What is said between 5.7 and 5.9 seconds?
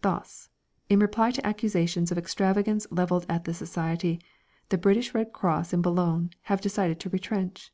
in